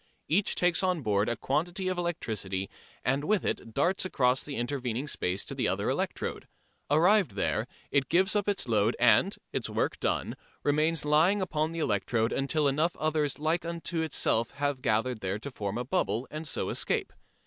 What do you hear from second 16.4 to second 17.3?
so escape.